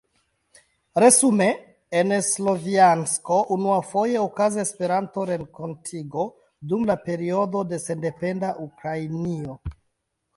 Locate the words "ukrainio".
8.65-9.59